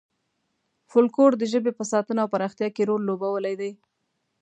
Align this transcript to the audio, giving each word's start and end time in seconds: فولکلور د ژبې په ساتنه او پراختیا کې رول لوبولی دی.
فولکلور 0.89 1.31
د 1.37 1.43
ژبې 1.51 1.71
په 1.75 1.83
ساتنه 1.91 2.19
او 2.23 2.31
پراختیا 2.33 2.67
کې 2.75 2.87
رول 2.89 3.01
لوبولی 3.05 3.55
دی. 3.61 3.71